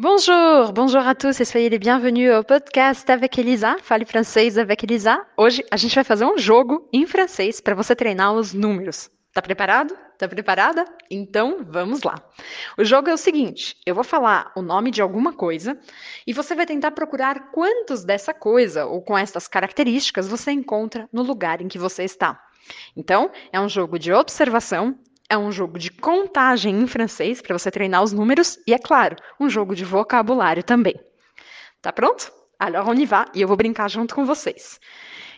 Bonjour, 0.00 0.72
bonjour 0.72 1.00
à 1.00 1.12
tous 1.12 1.40
e 1.40 1.44
soyez 1.44 1.68
les 1.68 1.80
bienvenus 1.80 2.30
ao 2.30 2.44
podcast 2.44 3.10
avec 3.10 3.36
Elisa, 3.36 3.78
Fale 3.82 4.04
Francês 4.04 4.56
avec 4.56 4.84
Elisa. 4.84 5.26
Hoje 5.36 5.64
a 5.72 5.76
gente 5.76 5.92
vai 5.92 6.04
fazer 6.04 6.24
um 6.24 6.38
jogo 6.38 6.88
em 6.92 7.04
francês 7.04 7.60
para 7.60 7.74
você 7.74 7.96
treinar 7.96 8.32
os 8.32 8.54
números. 8.54 9.10
Tá 9.32 9.42
preparado? 9.42 9.92
Tá 10.16 10.28
preparada? 10.28 10.84
Então 11.10 11.66
vamos 11.68 12.04
lá. 12.04 12.14
O 12.78 12.84
jogo 12.84 13.10
é 13.10 13.12
o 13.12 13.16
seguinte: 13.16 13.76
eu 13.84 13.92
vou 13.92 14.04
falar 14.04 14.52
o 14.54 14.62
nome 14.62 14.92
de 14.92 15.02
alguma 15.02 15.32
coisa 15.32 15.76
e 16.24 16.32
você 16.32 16.54
vai 16.54 16.64
tentar 16.64 16.92
procurar 16.92 17.50
quantos 17.50 18.04
dessa 18.04 18.32
coisa 18.32 18.86
ou 18.86 19.02
com 19.02 19.18
essas 19.18 19.48
características 19.48 20.28
você 20.28 20.52
encontra 20.52 21.08
no 21.12 21.24
lugar 21.24 21.60
em 21.60 21.66
que 21.66 21.76
você 21.76 22.04
está. 22.04 22.40
Então, 22.96 23.32
é 23.52 23.60
um 23.60 23.68
jogo 23.68 23.98
de 23.98 24.12
observação 24.12 24.96
é 25.28 25.36
um 25.36 25.52
jogo 25.52 25.78
de 25.78 25.90
contagem 25.90 26.80
em 26.80 26.86
francês 26.86 27.42
para 27.42 27.56
você 27.56 27.70
treinar 27.70 28.02
os 28.02 28.12
números 28.12 28.58
e, 28.66 28.72
é 28.72 28.78
claro, 28.78 29.16
um 29.38 29.48
jogo 29.48 29.74
de 29.74 29.84
vocabulário 29.84 30.62
também. 30.62 30.98
Tá 31.82 31.92
pronto? 31.92 32.32
Alors 32.58 32.88
on 32.88 32.94
y 32.94 33.06
va 33.06 33.26
e 33.34 33.42
eu 33.42 33.48
vou 33.48 33.56
brincar 33.56 33.88
junto 33.88 34.14
com 34.14 34.24
vocês. 34.24 34.80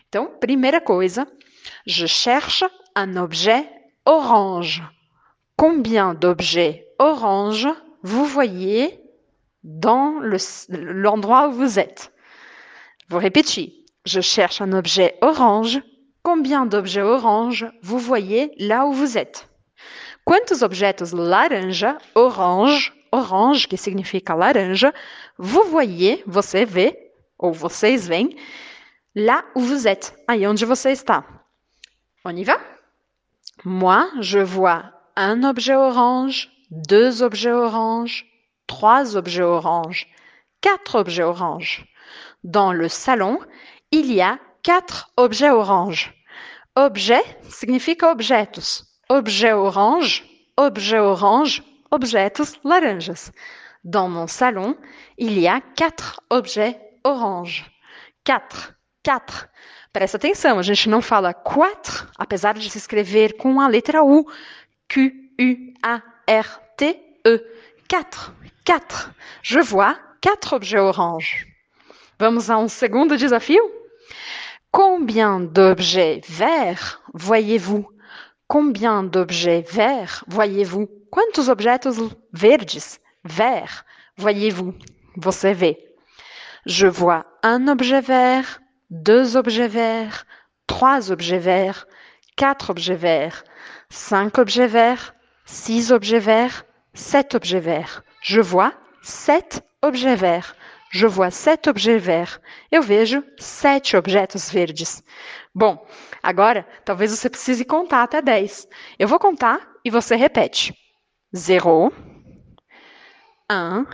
Então, 0.08 0.38
primeira 0.38 0.80
coisa, 0.80 1.26
je 1.86 2.06
cherche 2.06 2.64
un 2.96 3.20
objet 3.20 3.68
orange. 4.04 4.82
Combien 5.56 6.14
d'objets 6.14 6.86
orange 6.98 7.68
vous 8.02 8.24
voyez 8.24 8.98
dans 9.62 10.20
l'endroit 10.70 11.48
où 11.48 11.52
vous 11.52 11.78
êtes? 11.78 12.10
Vou 13.08 13.18
repetir. 13.18 13.70
Je 14.06 14.22
cherche 14.22 14.62
un 14.62 14.72
objet 14.72 15.18
orange. 15.20 15.82
Combien 16.22 16.64
d'objets 16.64 17.02
orange 17.02 17.66
vous 17.82 17.98
voyez 17.98 18.52
là 18.58 18.86
où 18.86 18.92
vous 18.92 19.18
êtes? 19.18 19.49
Quantos 20.24 20.62
objetos 20.62 21.12
laranja, 21.12 21.98
orange, 22.14 22.92
orange, 23.10 23.66
que 23.66 23.76
significa 23.76 24.34
laranja, 24.34 24.94
vous 25.38 25.64
voyez, 25.64 26.22
você 26.26 26.64
vê, 26.64 26.96
ou 27.38 27.52
vocês 27.52 28.06
veem, 28.06 28.36
là 29.14 29.44
où 29.54 29.60
vous 29.60 29.86
êtes, 29.86 30.14
aí 30.28 30.46
onde 30.46 30.64
você 30.64 30.90
está. 30.90 31.24
On 32.24 32.36
y 32.36 32.44
va? 32.44 32.60
Moi, 33.64 34.10
je 34.20 34.38
vois 34.38 34.92
un 35.16 35.42
objet 35.44 35.74
orange, 35.74 36.50
deux 36.70 37.22
objets 37.22 37.52
orange, 37.52 38.26
trois 38.66 39.16
objets 39.16 39.42
orange, 39.42 40.06
quatre 40.60 40.94
objets 40.96 41.24
orange. 41.24 41.84
Dans 42.44 42.72
le 42.72 42.88
salon, 42.88 43.38
il 43.90 44.12
y 44.12 44.20
a 44.20 44.38
quatre 44.62 45.10
objets 45.16 45.50
orange. 45.50 46.14
Objet 46.76 47.24
significa 47.48 48.10
objetos. 48.10 48.89
Objet 49.10 49.52
orange, 49.54 50.22
objet 50.56 51.00
orange, 51.00 51.64
objetos 51.90 52.52
laranjas. 52.62 53.32
Dans 53.82 54.08
mon 54.08 54.28
salon, 54.28 54.76
il 55.18 55.36
y 55.36 55.48
a 55.48 55.60
quatre 55.60 56.20
objets 56.30 56.78
orange. 57.02 57.68
Quatre, 58.24 58.76
quatre. 59.02 59.48
Presta 59.92 60.16
atenção, 60.16 60.60
a 60.60 60.62
gente 60.62 60.88
não 60.88 61.02
fala 61.02 61.34
quatro, 61.34 62.06
apesar 62.16 62.54
de 62.54 62.70
se 62.70 62.78
escrever 62.78 63.36
com 63.36 63.60
a 63.60 63.66
letra 63.66 64.04
U. 64.04 64.24
Q-U-A-R-T-E. 64.88 65.80
Quatre, 67.88 68.32
quatre. 68.64 69.10
Je 69.42 69.58
vois 69.58 69.98
quatre 70.22 70.54
objets 70.54 70.78
orange. 70.78 71.48
Vamos 72.16 72.48
a 72.48 72.56
um 72.58 72.68
segundo 72.68 73.16
desafio? 73.16 73.72
Combien 74.70 75.40
d'objets 75.40 76.20
verts 76.28 77.00
voyez-vous? 77.12 77.92
Combien 78.50 79.04
d'objets 79.04 79.64
verts 79.70 80.24
voyez-vous? 80.26 80.88
Quantos 81.12 81.48
objetos 81.48 82.00
verdes, 82.32 82.98
verts, 83.22 83.84
voyez-vous? 84.16 84.74
Você 85.14 85.52
vê. 85.52 85.78
Je 86.66 86.88
vois 86.88 87.26
un 87.44 87.68
objet 87.68 88.00
vert, 88.00 88.60
deux 88.90 89.36
objets 89.36 89.68
verts, 89.68 90.26
trois 90.66 91.12
objets 91.12 91.38
verts, 91.38 91.86
quatre 92.34 92.70
objets 92.70 92.96
verts, 92.96 93.44
cinq 93.88 94.36
objets 94.38 94.66
verts, 94.66 95.14
six 95.44 95.92
objets 95.92 96.18
verts, 96.18 96.64
sept 96.92 97.36
objets 97.36 97.60
verts. 97.60 98.02
Je 98.20 98.40
vois 98.40 98.72
sept 99.00 99.62
objets 99.80 100.16
verts. 100.16 100.56
Je 100.92 101.06
vois 101.06 101.30
sept 101.30 101.68
objets 101.68 102.00
verts. 102.00 102.40
Eu 102.70 102.82
vejo 102.82 103.24
sete 103.38 103.96
objetos 103.96 104.50
verdes. 104.50 105.02
Bom, 105.54 105.86
agora 106.20 106.66
talvez 106.84 107.12
você 107.12 107.30
precise 107.30 107.64
contar 107.64 108.02
até 108.02 108.20
10. 108.20 108.66
Eu 108.98 109.06
vou 109.06 109.18
contar 109.18 109.70
e 109.84 109.90
você 109.90 110.16
repete. 110.16 110.74
0, 111.34 111.92
1, 113.48 113.84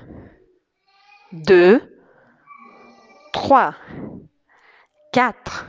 2, 1.33 1.83
3, 3.33 3.75
4, 5.13 5.67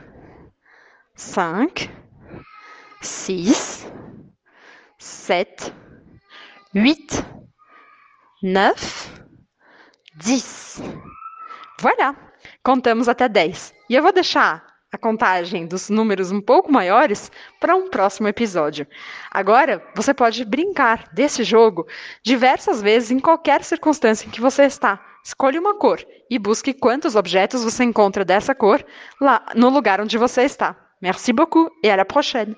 5, 1.14 1.72
6, 3.02 3.86
7, 4.98 5.74
8, 6.74 7.26
9, 8.42 8.74
10. 10.14 10.67
Voilà! 11.80 12.14
Contamos 12.62 13.08
até 13.08 13.28
10. 13.28 13.74
E 13.88 13.94
eu 13.94 14.02
vou 14.02 14.12
deixar 14.12 14.66
a 14.90 14.98
contagem 14.98 15.66
dos 15.66 15.90
números 15.90 16.32
um 16.32 16.40
pouco 16.40 16.72
maiores 16.72 17.30
para 17.60 17.76
um 17.76 17.88
próximo 17.88 18.26
episódio. 18.26 18.86
Agora, 19.30 19.84
você 19.94 20.14
pode 20.14 20.44
brincar 20.44 21.08
desse 21.12 21.44
jogo 21.44 21.86
diversas 22.24 22.80
vezes 22.80 23.10
em 23.10 23.20
qualquer 23.20 23.62
circunstância 23.62 24.26
em 24.26 24.30
que 24.30 24.40
você 24.40 24.64
está. 24.64 25.00
Escolha 25.24 25.60
uma 25.60 25.78
cor 25.78 26.04
e 26.30 26.38
busque 26.38 26.72
quantos 26.72 27.14
objetos 27.14 27.62
você 27.62 27.84
encontra 27.84 28.24
dessa 28.24 28.54
cor 28.54 28.84
lá 29.20 29.44
no 29.54 29.68
lugar 29.68 30.00
onde 30.00 30.16
você 30.16 30.42
está. 30.42 30.74
Merci 31.00 31.32
beaucoup 31.32 31.70
et 31.84 31.90
à 31.90 31.96
la 31.96 32.04
prochaine! 32.04 32.56